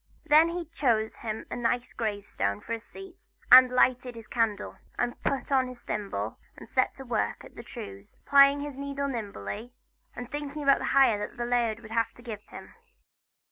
Then 0.25 0.49
he 0.49 0.65
chose 0.65 1.17
him 1.17 1.45
a 1.51 1.55
nice 1.55 1.93
grave 1.93 2.25
stone 2.25 2.59
for 2.59 2.73
a 2.73 2.79
seat 2.79 3.19
and 3.51 3.67
he 3.67 3.73
lighted 3.75 4.15
his 4.15 4.25
candle, 4.25 4.77
and 4.97 5.21
put 5.21 5.51
on 5.51 5.67
his 5.67 5.81
thimble, 5.83 6.39
and 6.57 6.67
set 6.67 6.95
to 6.95 7.05
work 7.05 7.45
at 7.45 7.53
the 7.55 7.61
trews, 7.63 8.15
plying 8.25 8.61
his 8.61 8.75
needle 8.75 9.07
nimbly, 9.07 9.75
and 10.15 10.31
thinking 10.31 10.63
about 10.63 10.79
the 10.79 10.85
hire 10.97 11.19
that 11.27 11.37
the 11.37 11.45
laird 11.45 11.81
would 11.81 11.91
have 11.91 12.13
to 12.15 12.23
give 12.23 12.41
him. 12.47 12.73